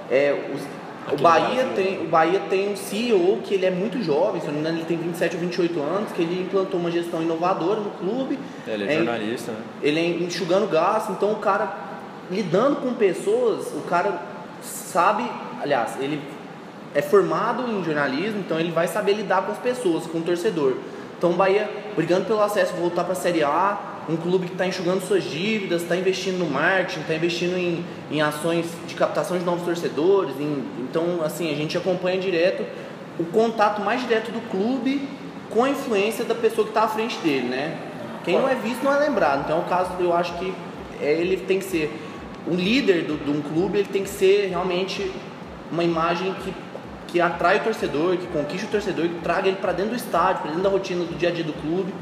É, 0.10 0.34
os- 0.54 0.85
o, 1.12 1.22
Bahia 1.22 1.68
tem, 1.76 2.02
o 2.02 2.08
Bahia 2.08 2.42
tem 2.50 2.72
um 2.72 2.76
CEO 2.76 3.40
que 3.44 3.54
ele 3.54 3.66
é 3.66 3.72
muito 3.72 4.02
jovem, 4.02 4.42
se 4.42 4.48
não 4.48 4.54
me 4.54 4.60
engano, 4.62 4.78
ele 4.78 4.86
tem 4.86 4.98
27 4.98 5.36
ou 5.36 5.42
28 5.42 5.80
anos, 5.80 6.12
que 6.12 6.22
ele 6.22 6.42
implantou 6.42 6.80
uma 6.80 6.90
gestão 6.90 7.22
inovadora 7.22 7.80
no 7.80 7.92
clube. 7.92 8.40
Ele 8.68 8.84
é 8.86 8.94
É, 8.94 8.98
jornalista, 8.98 9.52
né? 9.52 9.58
ele 9.82 10.00
é 10.00 10.08
enxugando 10.08 10.68
gasto, 10.70 11.12
então 11.12 11.32
o 11.32 11.38
cara 11.38 11.76
lidando 12.32 12.78
com 12.78 12.94
pessoas, 12.94 13.68
o 13.74 13.82
cara 13.82 14.20
sabe, 14.62 15.30
aliás, 15.62 15.96
ele 16.00 16.20
é 16.96 17.02
formado 17.02 17.70
em 17.70 17.84
jornalismo, 17.84 18.40
então 18.40 18.60
ele 18.60 18.72
vai 18.72 18.88
saber 18.88 19.14
lidar 19.14 19.44
com 19.44 19.52
as 19.52 19.58
pessoas, 19.60 20.08
com 20.08 20.20
o 20.20 20.22
torcedor. 20.22 20.78
Então 21.18 21.32
o 21.32 21.34
Bahia 21.34 21.70
brigando 21.96 22.26
pelo 22.26 22.42
acesso, 22.42 22.74
voltar 22.74 23.04
para 23.04 23.14
a 23.14 23.16
Série 23.16 23.44
A, 23.44 23.78
um 24.08 24.16
clube 24.16 24.46
que 24.48 24.52
está 24.54 24.68
enxugando 24.68 25.02
suas 25.02 25.24
dívidas, 25.24 25.82
está 25.82 25.96
investindo 25.96 26.38
no 26.38 26.46
marketing, 26.50 27.02
está 27.02 27.16
investindo 27.16 27.58
em, 27.58 27.84
em 28.12 28.22
ações 28.22 28.66
de 28.88 28.94
captação 28.96 29.38
de 29.38 29.44
novos 29.44 29.64
torcedores. 29.66 30.36
em- 30.40 30.64
então, 30.80 31.22
assim, 31.24 31.52
a 31.52 31.56
gente 31.56 31.78
acompanha 31.78 32.20
direto 32.20 32.64
o 33.20 33.24
contato 33.26 33.82
mais 33.82 34.02
direto 34.02 34.32
do 34.32 34.42
clube 34.50 35.08
com 35.50 35.64
a 35.64 35.70
influência 35.70 36.24
da 36.26 36.36
pessoa 36.36 36.66
que 36.66 36.72
está 36.72 36.84
à 36.84 36.88
frente 36.88 37.18
dele, 37.20 37.48
né? 37.48 37.78
Quem 38.24 38.38
não 38.40 38.48
é 38.50 38.56
visto 38.56 38.84
não 38.84 38.94
é 38.94 39.00
lembrado. 39.00 39.44
Então, 39.46 39.60
o 39.60 39.64
caso, 39.66 39.92
eu 40.00 40.14
acho 40.14 40.34
que 40.38 40.54
é, 41.02 41.12
ele 41.14 41.38
tem 41.38 41.60
que 41.60 41.66
ser 41.66 41.92
um 42.48 42.56
líder 42.56 43.04
do- 43.04 43.18
de 43.24 43.32
um 43.32 43.42
clube, 43.42 43.80
ele 43.80 43.88
tem 43.92 44.04
que 44.04 44.10
ser 44.10 44.48
realmente 44.50 45.12
uma 45.72 45.84
imagem 45.84 46.34
que, 46.44 46.54
que 47.08 47.22
atrai 47.22 47.58
o 47.58 47.64
torcedor, 47.64 48.18
que 48.18 48.28
conquiste 48.28 48.66
o 48.68 48.70
torcedor, 48.70 49.08
que 49.08 49.20
traga 49.22 49.48
ele 49.48 49.58
para 49.58 49.72
dentro 49.72 49.92
do 49.92 49.98
estádio, 49.98 50.42
para 50.42 50.50
dentro 50.52 50.64
da 50.64 50.70
rotina 50.70 51.04
do 51.06 51.18
dia 51.18 51.30
a 51.30 51.32
dia 51.32 51.44
do 51.44 51.54
clube. 51.54 51.94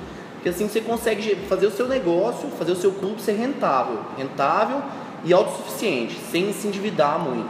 Porque 0.43 0.49
assim 0.49 0.67
você 0.67 0.81
consegue 0.81 1.35
fazer 1.47 1.67
o 1.67 1.71
seu 1.71 1.87
negócio, 1.87 2.49
fazer 2.59 2.73
o 2.73 2.75
seu 2.75 2.91
clube 2.91 3.21
ser 3.21 3.31
rentável, 3.31 3.99
rentável 4.17 4.81
e 5.23 5.31
autossuficiente, 5.31 6.15
sem 6.29 6.51
se 6.51 6.67
endividar 6.67 7.17
muito. 7.17 7.49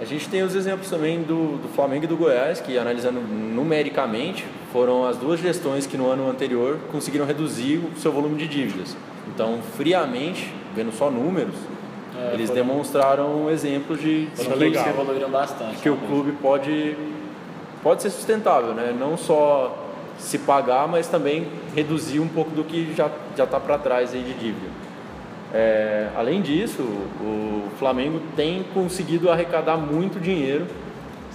A 0.00 0.04
gente 0.04 0.28
tem 0.28 0.42
os 0.42 0.56
exemplos 0.56 0.90
também 0.90 1.22
do, 1.22 1.58
do 1.58 1.68
Flamengo 1.68 2.02
e 2.04 2.06
do 2.08 2.16
Goiás, 2.16 2.60
que 2.60 2.76
analisando 2.76 3.20
numericamente, 3.20 4.44
foram 4.72 5.04
as 5.06 5.16
duas 5.16 5.38
gestões 5.38 5.86
que 5.86 5.96
no 5.96 6.10
ano 6.10 6.28
anterior 6.28 6.78
conseguiram 6.90 7.24
reduzir 7.24 7.76
o 7.78 7.98
seu 8.00 8.10
volume 8.10 8.36
de 8.36 8.48
dívidas. 8.48 8.96
Então, 9.32 9.60
friamente, 9.76 10.52
vendo 10.74 10.90
só 10.92 11.10
números, 11.12 11.54
É, 12.16 12.34
eles 12.34 12.48
foram- 12.50 12.66
demonstraram 12.66 13.48
exemplos 13.50 14.00
de, 14.00 14.26
de 14.26 14.36
Foram 14.44 14.58
que, 14.58 14.88
evoluíram 14.88 15.30
bastante. 15.30 15.76
que 15.76 15.88
o 15.88 15.94
realmente. 15.94 16.06
clube 16.12 16.32
pode, 16.42 16.96
pode 17.84 18.02
ser 18.02 18.10
sustentável, 18.10 18.74
né? 18.74 18.92
não 18.98 19.16
só 19.16 19.84
se 20.18 20.38
pagar, 20.38 20.88
mas 20.88 21.06
também 21.06 21.46
reduzir 21.74 22.20
um 22.20 22.28
pouco 22.28 22.50
do 22.50 22.64
que 22.64 22.94
já 22.94 23.10
está 23.36 23.60
para 23.60 23.78
trás 23.78 24.12
aí 24.12 24.22
de 24.22 24.34
dívida. 24.34 24.66
É, 25.52 26.08
além 26.14 26.42
disso, 26.42 26.82
o 26.82 27.68
Flamengo 27.78 28.20
tem 28.36 28.64
conseguido 28.74 29.30
arrecadar 29.30 29.76
muito 29.76 30.20
dinheiro 30.20 30.66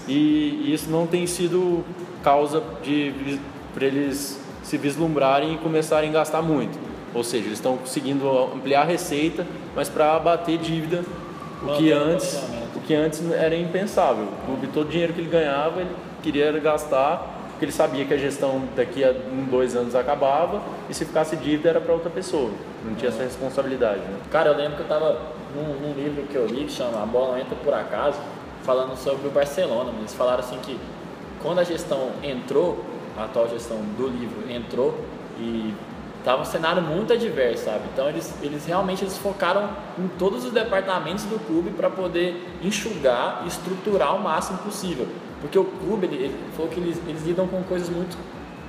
e 0.08 0.72
isso 0.72 0.90
não 0.90 1.08
tem 1.08 1.26
sido 1.26 1.84
causa 2.24 2.62
de 2.84 3.40
para 3.74 3.86
eles 3.86 4.40
se 4.62 4.78
vislumbrarem 4.78 5.56
e 5.56 5.58
começarem 5.58 6.10
a 6.10 6.14
gastar 6.14 6.42
muito. 6.42 6.78
Ou 7.14 7.24
seja, 7.24 7.46
eles 7.46 7.58
estão 7.58 7.78
conseguindo 7.78 8.28
ampliar 8.56 8.82
a 8.82 8.86
receita, 8.86 9.46
mas 9.76 9.90
para 9.90 10.16
abater 10.16 10.58
dívida, 10.58 11.04
o 11.62 11.78
que 11.78 11.92
antes, 11.92 12.44
o 12.76 12.80
que 12.80 12.94
antes 12.94 13.22
era 13.32 13.56
impensável. 13.56 14.26
O 14.26 14.46
clube 14.46 14.68
todo 14.68 14.88
o 14.88 14.90
dinheiro 14.90 15.14
que 15.14 15.22
ele 15.22 15.30
ganhava, 15.30 15.82
ele 15.82 15.90
queria 16.22 16.52
gastar 16.60 17.33
porque 17.64 17.66
ele 17.66 17.72
sabia 17.72 18.04
que 18.04 18.14
a 18.14 18.18
gestão 18.18 18.64
daqui 18.76 19.04
a 19.04 19.12
um, 19.12 19.46
dois 19.46 19.74
anos 19.76 19.96
acabava 19.96 20.62
e 20.90 20.94
se 20.94 21.06
ficasse 21.06 21.38
dívida 21.38 21.70
era 21.70 21.80
para 21.80 21.94
outra 21.94 22.10
pessoa. 22.10 22.52
Não 22.84 22.94
tinha 22.96 23.10
essa 23.10 23.24
responsabilidade. 23.24 24.00
Né? 24.02 24.20
Cara, 24.30 24.50
eu 24.50 24.58
lembro 24.58 24.76
que 24.76 24.82
eu 24.82 24.88
tava 24.88 25.22
num, 25.56 25.74
num 25.80 25.94
livro 25.94 26.24
que 26.24 26.36
eu 26.36 26.46
li 26.46 26.66
que 26.66 26.72
chama 26.74 27.02
A 27.02 27.06
Bola 27.06 27.40
Entra 27.40 27.56
Por 27.56 27.74
Acaso, 27.74 28.20
falando 28.64 28.98
sobre 28.98 29.28
o 29.28 29.32
Barcelona. 29.32 29.94
Eles 29.98 30.14
falaram 30.14 30.40
assim 30.40 30.58
que 30.58 30.78
quando 31.42 31.60
a 31.60 31.64
gestão 31.64 32.12
entrou, 32.22 32.84
a 33.18 33.26
atual 33.26 33.48
gestão 33.48 33.78
do 33.98 34.08
livro 34.08 34.52
entrou 34.52 34.94
e 35.40 35.74
tava 36.24 36.42
um 36.42 36.46
cenário 36.46 36.82
muito 36.82 37.14
adverso, 37.14 37.66
sabe? 37.66 37.82
Então 37.94 38.08
eles, 38.10 38.34
eles 38.42 38.66
realmente 38.66 39.04
eles 39.04 39.18
focaram 39.18 39.70
em 39.98 40.08
todos 40.18 40.46
os 40.46 40.52
departamentos 40.52 41.26
do 41.26 41.38
clube 41.46 41.72
para 41.72 41.90
poder 41.90 42.58
enxugar 42.62 43.42
e 43.44 43.48
estruturar 43.48 44.16
o 44.16 44.20
máximo 44.20 44.60
possível. 44.60 45.08
Porque 45.42 45.60
o 45.60 45.66
clube, 45.66 46.08
ele, 46.08 46.16
ele 46.16 46.36
falou 46.56 46.72
que 46.72 46.80
eles, 46.80 46.98
eles 47.08 47.24
lidam 47.24 47.48
com 47.48 47.62
coisas 47.64 47.90
muito 47.90 48.18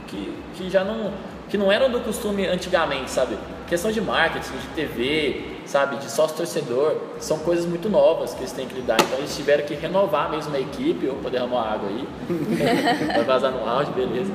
que, 0.08 0.36
que 0.54 0.70
já 0.70 0.84
não 0.84 1.12
que 1.48 1.58
não 1.58 1.70
eram 1.70 1.90
do 1.90 2.00
costume 2.00 2.46
antigamente, 2.46 3.10
sabe? 3.10 3.36
Questão 3.68 3.92
de 3.92 4.00
marketing, 4.00 4.56
de 4.56 4.66
TV, 4.74 5.44
sabe, 5.66 5.96
de 5.96 6.10
sócio 6.10 6.36
torcedor, 6.36 6.96
são 7.20 7.38
coisas 7.38 7.66
muito 7.66 7.88
novas 7.88 8.34
que 8.34 8.40
eles 8.40 8.52
têm 8.52 8.66
que 8.66 8.74
lidar. 8.74 8.96
Então 9.00 9.18
eles 9.18 9.36
tiveram 9.36 9.64
que 9.64 9.74
renovar 9.74 10.30
mesmo 10.30 10.56
a 10.56 10.58
equipe, 10.60 11.06
ou 11.06 11.16
poder 11.16 11.38
derramar 11.38 11.74
água 11.74 11.88
aí, 11.88 12.08
vai 13.14 13.24
vazar 13.24 13.52
no 13.52 13.68
áudio, 13.68 13.92
beleza. 13.92 14.32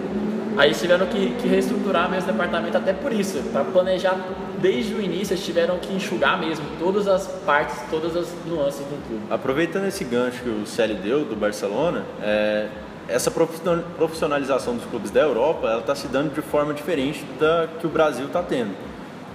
Aí 0.57 0.73
tiveram 0.73 1.05
que, 1.05 1.35
que 1.35 1.47
reestruturar 1.47 2.09
mesmo 2.09 2.29
o 2.29 2.33
departamento 2.33 2.75
até 2.77 2.91
por 2.91 3.13
isso, 3.13 3.41
para 3.51 3.63
planejar 3.63 4.17
desde 4.59 4.93
o 4.93 5.01
início, 5.01 5.33
eles 5.33 5.45
tiveram 5.45 5.77
que 5.79 5.93
enxugar 5.93 6.39
mesmo 6.39 6.65
todas 6.79 7.07
as 7.07 7.27
partes, 7.45 7.75
todas 7.89 8.15
as 8.15 8.27
nuances 8.45 8.81
do 8.81 9.07
clube. 9.07 9.23
Aproveitando 9.29 9.85
esse 9.85 10.03
gancho 10.03 10.43
que 10.43 10.49
o 10.49 10.65
Célio 10.65 10.97
deu 10.97 11.23
do 11.23 11.35
Barcelona, 11.35 12.03
é, 12.21 12.67
essa 13.07 13.31
profissional- 13.31 13.83
profissionalização 13.95 14.75
dos 14.75 14.85
clubes 14.85 15.11
da 15.11 15.21
Europa 15.21 15.67
ela 15.67 15.79
está 15.79 15.95
se 15.95 16.07
dando 16.07 16.33
de 16.33 16.41
forma 16.41 16.73
diferente 16.73 17.25
da 17.39 17.67
que 17.79 17.87
o 17.87 17.89
Brasil 17.89 18.25
está 18.25 18.43
tendo. 18.43 18.71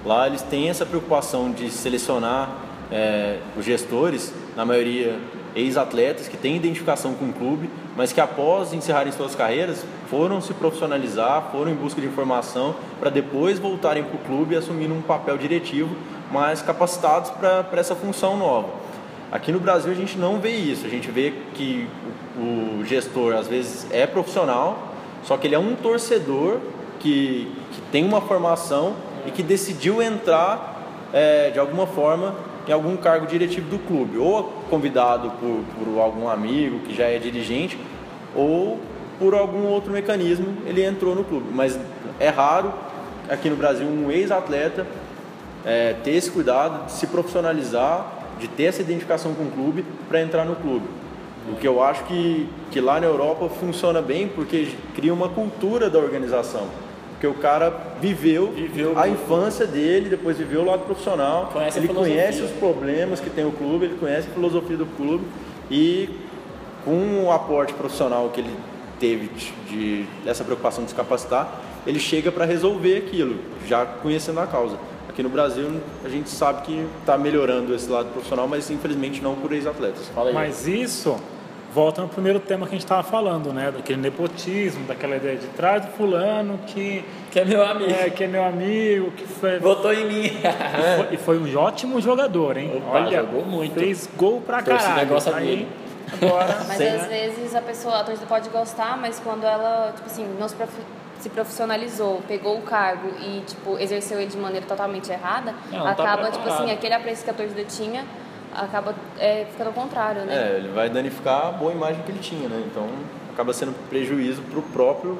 Lá 0.04 0.26
eles 0.26 0.42
têm 0.42 0.68
essa 0.68 0.85
preocupação 0.85 1.50
de 1.50 1.71
selecionar 1.71 2.50
é, 2.92 3.38
os 3.56 3.64
gestores, 3.64 4.33
na 4.54 4.64
maioria 4.64 5.16
ex-atletas 5.54 6.28
que 6.28 6.37
têm 6.37 6.56
identificação 6.56 7.14
com 7.14 7.26
o 7.26 7.32
clube, 7.32 7.70
mas 7.96 8.12
que 8.12 8.20
após 8.20 8.73
encerrarem 8.73 9.12
suas 9.12 9.34
carreiras 9.34 9.84
foram 10.11 10.40
se 10.40 10.52
profissionalizar, 10.52 11.50
foram 11.52 11.70
em 11.70 11.75
busca 11.75 12.00
de 12.00 12.06
informação 12.06 12.75
para 12.99 13.11
depois 13.11 13.58
voltarem 13.58 14.02
para 14.02 14.16
o 14.16 14.18
clube 14.18 14.56
assumindo 14.56 14.94
um 14.94 15.02
papel 15.02 15.38
diretivo, 15.38 15.94
mas 16.32 16.61
capacitados 16.61 17.30
para 17.30 17.66
essa 17.76 17.94
função 17.94 18.37
nova. 18.37 18.68
Aqui 19.30 19.50
no 19.50 19.58
Brasil 19.58 19.90
a 19.90 19.94
gente 19.94 20.16
não 20.18 20.38
vê 20.38 20.50
isso, 20.50 20.87
a 20.87 20.88
gente 20.88 21.11
vê 21.11 21.32
que 21.54 21.88
o, 22.37 22.84
gestor 22.84 23.34
às 23.34 23.49
vezes 23.49 23.87
é 23.90 24.06
profissional, 24.06 24.94
só 25.25 25.37
que 25.37 25.46
ele 25.46 25.54
é 25.54 25.58
um 25.58 25.75
torcedor 25.75 26.58
que, 27.00 27.50
que 27.73 27.80
tem 27.90 28.04
uma 28.04 28.20
formação 28.20 28.94
e 29.26 29.30
que 29.30 29.42
decidiu 29.42 30.02
entrar 30.02 30.80
é, 31.12 31.50
de 31.50 31.58
alguma 31.58 31.87
forma 31.87 32.34
em 32.66 32.73
algum 32.73 32.97
cargo 32.97 33.26
diretivo 33.26 33.68
do 33.68 33.78
clube, 33.78 34.18
ou 34.18 34.44
convidado 34.71 35.30
por, 35.33 35.62
por 35.78 36.00
algum 36.00 36.28
amigo 36.28 36.80
que 36.80 36.94
já 36.94 37.04
é 37.04 37.18
dirigente, 37.18 37.78
ou 38.35 38.80
por 39.18 39.35
algum 39.35 39.66
outro 39.66 39.92
mecanismo 39.92 40.56
ele 40.66 40.85
entrou 40.85 41.14
no 41.14 41.25
clube. 41.25 41.47
Mas 41.52 41.78
é 42.18 42.28
raro 42.28 42.73
aqui 43.28 43.49
no 43.49 43.56
Brasil 43.56 43.87
um 43.87 44.11
ex-atleta 44.11 44.87
é, 45.64 45.94
ter 46.04 46.12
esse 46.12 46.30
cuidado 46.30 46.87
de 46.87 46.92
se 46.92 47.06
profissionalizar, 47.06 48.06
de 48.38 48.49
ter 48.49 48.64
essa 48.64 48.83
identificação 48.83 49.35
com 49.35 49.44
o 49.44 49.50
clube 49.50 49.85
para 50.09 50.21
entrar 50.21 50.44
no 50.44 50.56
clube. 50.56 50.87
O 51.50 51.56
que 51.56 51.68
eu 51.68 51.83
acho 51.83 52.04
que, 52.04 52.49
que 52.71 52.80
lá 52.80 52.99
na 53.00 53.06
Europa 53.06 53.49
funciona 53.49 54.00
bem 54.00 54.28
porque 54.28 54.68
cria 54.94 55.12
uma 55.12 55.28
cultura 55.28 55.90
da 55.90 55.99
organização. 55.99 56.66
Porque 57.14 57.26
o 57.26 57.35
cara 57.35 57.73
viveu, 58.00 58.52
Viveu 58.52 58.99
a 58.99 59.09
infância 59.09 59.66
dele, 59.66 60.09
depois 60.09 60.37
viveu 60.37 60.62
o 60.62 60.64
lado 60.64 60.85
profissional, 60.85 61.50
Conhece 61.52 61.78
ele 61.78 61.88
conhece 61.88 62.42
os 62.42 62.50
problemas 62.50 63.21
que 63.21 63.30
tem 63.30 63.47
o 63.47 63.52
clube, 63.52 63.87
ele 63.87 63.97
conhece 63.97 64.28
a 64.28 64.35
filosofia 64.35 64.76
do 64.76 64.87
clube 64.87 65.25
e 65.71 66.11
com 66.85 67.25
o 67.25 67.33
aporte 67.33 67.73
profissional 67.73 68.28
que 68.28 68.40
ele 68.40 68.54
teve 69.00 69.28
de, 69.28 69.52
de 69.68 70.06
essa 70.28 70.44
preocupação 70.44 70.85
de 70.85 70.90
se 70.90 70.97
capacitar, 70.97 71.61
ele 71.87 71.99
chega 71.99 72.30
para 72.30 72.44
resolver 72.44 72.99
aquilo, 72.99 73.37
já 73.66 73.85
conhecendo 73.85 74.40
a 74.40 74.47
causa. 74.47 74.76
Aqui 75.09 75.23
no 75.23 75.28
Brasil 75.28 75.80
a 76.04 76.09
gente 76.09 76.28
sabe 76.28 76.62
que 76.62 76.87
está 77.00 77.16
melhorando 77.16 77.75
esse 77.75 77.88
lado 77.88 78.11
profissional, 78.11 78.49
mas 78.49 78.71
infelizmente 78.71 79.23
não 79.23 79.35
por 79.37 79.52
ex-atletas. 79.52 80.09
Fala 80.14 80.30
aí. 80.30 80.35
Mas 80.35 80.66
isso 80.66 81.16
volta 81.75 82.00
no 82.00 82.09
primeiro 82.09 82.38
tema 82.38 82.66
que 82.66 82.71
a 82.73 82.76
gente 82.76 82.85
estava 82.85 83.02
falando, 83.02 83.52
né? 83.52 83.73
Daquele 83.73 84.00
nepotismo, 84.00 84.87
daquela 84.87 85.16
ideia 85.16 85.37
de 85.37 85.47
trás 85.49 85.85
do 85.85 85.90
fulano 85.93 86.59
que 86.66 87.04
Que 87.33 87.40
é 87.40 87.45
meu 87.45 87.66
amigo. 87.66 87.90
é, 87.90 88.11
que 88.11 88.23
é 88.25 88.26
meu 88.28 88.45
amigo, 88.45 89.11
que 89.11 89.26
foi, 89.26 89.59
Votou 89.59 89.93
em 89.93 90.04
mim. 90.07 90.25
e 90.26 90.97
foi- 90.97 91.14
e 91.14 91.16
foi 91.16 91.38
um 91.38 91.59
ótimo 91.59 92.00
jogador, 92.00 92.57
hein? 92.57 92.73
Opa, 92.76 92.99
Olha, 92.99 93.21
jogou 93.21 93.45
muito. 93.45 93.75
fez 93.75 94.09
gol 94.16 94.40
pra 94.40 94.62
Torcida 94.62 94.88
caralho. 94.90 95.09
gosta 95.09 95.35
Aí, 95.37 95.47
dele. 95.47 95.69
agora, 96.23 96.47
Mas 96.69 96.81
às 96.81 97.07
vezes 97.09 97.54
a 97.57 97.61
pessoa, 97.61 97.99
a 98.00 98.04
torcida 98.04 98.26
pode 98.26 98.49
gostar, 98.50 98.97
mas 98.97 99.19
quando 99.19 99.45
ela, 99.45 99.93
tipo 99.97 100.07
assim, 100.07 100.26
não 100.38 100.49
se, 100.49 100.54
se 101.19 101.28
profissionalizou, 101.28 102.23
pegou 102.28 102.57
o 102.59 102.62
cargo 102.62 103.09
e, 103.21 103.40
tipo, 103.47 103.76
exerceu 103.78 104.19
ele 104.21 104.31
de 104.31 104.37
maneira 104.37 104.64
totalmente 104.66 105.11
errada, 105.11 105.52
Não, 105.73 105.83
tá 105.83 105.90
acaba, 105.90 106.25
tipo 106.31 106.38
preparado. 106.38 106.62
assim, 106.62 106.73
aquele 106.73 106.95
apreço 106.95 107.25
que 107.25 107.31
a 107.31 107.35
torcida 107.35 107.64
tinha, 107.64 108.04
acaba 108.54 108.94
é, 109.18 109.46
ficando 109.50 109.68
ao 109.68 109.73
contrário, 109.73 110.23
né? 110.25 110.52
É, 110.52 110.56
ele 110.58 110.68
vai 110.68 110.88
danificar 110.88 111.46
a 111.49 111.52
boa 111.52 111.73
imagem 111.73 112.02
que 112.02 112.11
ele 112.12 112.20
tinha, 112.20 112.49
né? 112.49 112.62
Então 112.66 112.87
acaba 113.32 113.52
sendo 113.52 113.75
prejuízo 113.88 114.42
para 114.42 114.58
o 114.58 114.62
próprio 114.62 115.18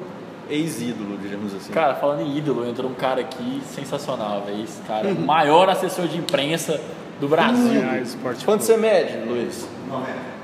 ex-ídolo, 0.49 1.17
digamos 1.17 1.53
assim. 1.53 1.73
Cara, 1.73 1.95
falando 1.95 2.21
em 2.21 2.37
ídolo, 2.37 2.67
entrou 2.67 2.89
um 2.89 2.93
cara 2.93 3.21
aqui 3.21 3.61
sensacional, 3.65 4.41
velho. 4.41 4.63
Esse 4.63 4.81
cara, 4.83 5.07
o 5.07 5.19
maior 5.19 5.69
assessor 5.69 6.07
de 6.07 6.17
imprensa 6.17 6.79
do 7.19 7.27
Brasil. 7.27 7.81
Esporte 8.01 8.45
Quanto 8.45 8.63
você 8.63 8.77
mede, 8.77 9.17
Luiz? 9.27 9.67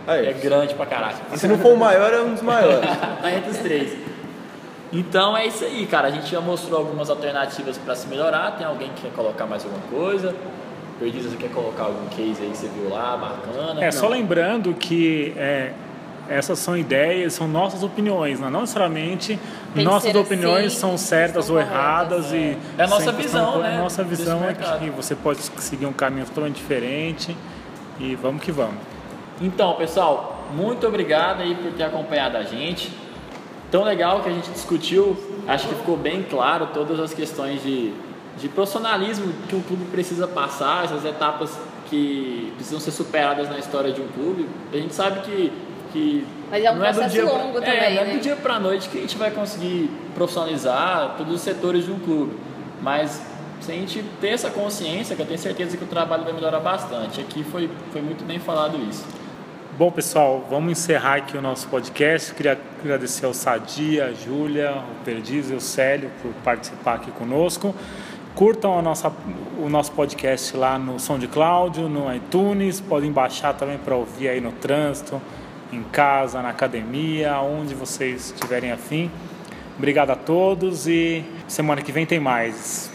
Aí, 0.08 0.28
É 0.28 0.34
grande 0.34 0.74
pra 0.74 0.86
caralho. 0.86 1.18
se 1.36 1.48
não 1.48 1.58
for 1.58 1.74
o 1.74 1.78
maior, 1.78 2.14
é 2.14 2.22
um 2.22 2.34
dos 2.34 2.42
maiores. 2.42 2.90
tá 3.22 3.32
entre 3.32 3.52
os 3.52 3.58
três. 3.58 3.98
Então 4.92 5.38
é 5.38 5.46
isso 5.46 5.64
aí, 5.64 5.86
cara. 5.86 6.08
A 6.08 6.12
gente 6.12 6.30
já 6.30 6.42
mostrou 6.42 6.80
algumas 6.80 7.10
alternativas 7.10 7.78
para 7.78 7.96
se 7.96 8.08
melhorar. 8.08 8.58
Tem 8.58 8.66
alguém 8.66 8.90
que 8.90 9.04
quer 9.04 9.12
colocar 9.14 9.46
mais 9.46 9.64
alguma 9.64 9.84
coisa? 9.90 10.36
Perdido, 11.02 11.32
você 11.32 11.36
quer 11.36 11.50
colocar 11.50 11.86
algum 11.86 12.08
case 12.10 12.44
aí 12.44 12.52
que 12.52 12.58
você 12.58 12.68
viu 12.68 12.92
lá, 12.92 13.18
bacana? 13.18 13.84
É, 13.84 13.90
só 13.90 14.04
Não. 14.04 14.12
lembrando 14.12 14.72
que 14.76 15.34
é, 15.36 15.72
essas 16.30 16.60
são 16.60 16.78
ideias, 16.78 17.34
são 17.34 17.48
nossas 17.48 17.82
opiniões, 17.82 18.40
né? 18.40 18.52
não 18.52 18.62
necessariamente 18.62 19.40
tem 19.74 19.84
Nossas 19.84 20.12
ser 20.12 20.18
opiniões 20.20 20.68
assim, 20.68 20.76
são 20.80 20.98
certas 21.00 21.50
ou 21.50 21.60
erradas 21.60 22.32
e 22.32 22.56
É 22.78 22.84
a 22.84 22.88
nossa 22.88 23.12
visão, 23.12 23.54
são- 23.54 23.62
né, 23.64 23.76
A 23.76 23.82
nossa 23.82 24.04
visão 24.04 24.42
é 24.48 24.54
que 24.54 24.92
você 24.92 25.16
pode 25.16 25.40
seguir 25.42 25.88
um 25.88 25.92
caminho 25.94 26.28
totalmente 26.28 26.58
diferente 26.58 27.36
e 28.00 28.14
vamos 28.14 28.44
que 28.44 28.52
vamos. 28.52 28.76
Então, 29.42 29.74
pessoal, 29.74 30.46
muito 30.54 30.86
obrigado 30.86 31.42
aí 31.42 31.56
por 31.56 31.72
ter 31.72 31.84
acompanhado 31.84 32.38
a 32.38 32.44
gente. 32.44 32.92
Tão 33.72 33.84
legal 33.84 34.20
que 34.22 34.30
a 34.30 34.32
gente 34.32 34.52
discutiu, 34.52 35.18
acho 35.48 35.68
que 35.68 35.74
ficou 35.74 35.98
bem 35.98 36.22
claro 36.22 36.68
todas 36.72 37.00
as 37.00 37.12
questões 37.12 37.64
de, 37.64 37.92
de 38.38 38.48
profissionalismo 38.50 39.32
que 39.48 39.56
um 39.56 39.62
clube 39.62 39.86
precisa 39.86 40.28
passar, 40.28 40.86
essas 40.86 41.06
etapas 41.06 41.58
que 41.90 42.52
precisam 42.56 42.80
ser 42.80 42.92
superadas 42.92 43.50
na 43.50 43.60
história 43.60 43.92
de 43.92 44.02
um 44.02 44.08
clube. 44.08 44.48
A 44.72 44.78
gente 44.78 44.94
sabe 44.94 45.20
que, 45.22 45.52
que 45.92 46.26
Mas 46.50 46.64
é 46.64 46.72
um 46.72 46.76
não 46.76 46.86
é 46.86 46.90
do 46.92 46.94
processo 46.96 47.14
dia 47.16 47.26
pra- 47.26 47.34
longo 47.38 47.58
é, 47.58 47.62
também, 47.62 47.96
não 47.96 48.02
é 48.02 48.06
né? 48.06 48.14
do 48.16 48.20
dia 48.22 48.36
para 48.38 48.60
noite 48.60 48.90
que 48.90 48.98
a 48.98 49.02
gente 49.02 49.18
vai 49.18 49.32
conseguir 49.32 49.90
profissionalizar 50.16 51.16
todos 51.18 51.36
os 51.36 51.42
setores 51.42 51.86
de 51.86 51.92
um 51.92 52.00
clube. 52.00 52.38
Mas 52.82 53.22
se 53.60 53.72
a 53.72 53.76
gente 53.76 54.04
ter 54.20 54.30
essa 54.30 54.50
consciência, 54.50 55.16
que 55.16 55.22
eu 55.22 55.26
tenho 55.26 55.38
certeza 55.40 55.78
que 55.78 55.84
o 55.84 55.88
trabalho 55.88 56.24
vai 56.24 56.34
melhorar 56.34 56.60
bastante. 56.62 57.20
Aqui 57.22 57.44
foi, 57.44 57.70
foi 57.92 58.02
muito 58.02 58.24
bem 58.26 58.40
falado 58.40 58.78
isso. 58.90 59.06
Bom, 59.78 59.92
pessoal, 59.92 60.46
vamos 60.50 60.72
encerrar 60.72 61.16
aqui 61.16 61.38
o 61.38 61.42
nosso 61.42 61.68
podcast. 61.68 62.34
Queria 62.34 62.58
agradecer 62.84 63.26
ao 63.26 63.34
Sadia, 63.34 64.06
a 64.06 64.14
Júlia, 64.14 64.72
o 64.74 65.04
Perdiz 65.04 65.50
e 65.50 65.54
o 65.54 65.62
Célio 65.62 66.10
por 66.22 66.32
participar 66.44 66.96
aqui 66.96 67.12
conosco. 67.12 67.74
Curtam 68.36 68.80
a 68.80 68.82
nossa, 68.82 69.12
o 69.60 69.70
nosso 69.70 69.92
podcast 69.92 70.56
lá 70.56 70.80
no 70.80 71.00
SoundCloud, 71.00 71.82
no 71.82 72.14
iTunes. 72.14 72.80
Podem 72.80 73.12
baixar 73.12 73.54
também 73.54 73.78
para 73.78 73.96
ouvir 73.96 74.30
aí 74.30 74.42
no 74.42 74.52
trânsito, 74.54 75.22
em 75.72 75.84
casa, 75.84 76.42
na 76.42 76.50
academia, 76.50 77.40
onde 77.42 77.76
vocês 77.76 78.34
estiverem 78.34 78.72
afim. 78.72 79.12
Obrigado 79.78 80.12
a 80.12 80.16
todos 80.16 80.88
e 80.88 81.24
semana 81.48 81.82
que 81.82 81.92
vem 81.92 82.06
tem 82.06 82.20
mais. 82.20 82.92